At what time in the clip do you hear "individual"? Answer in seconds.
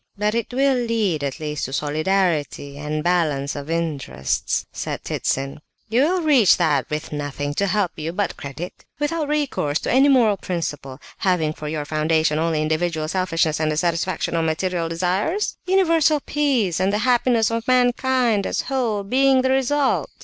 12.63-13.07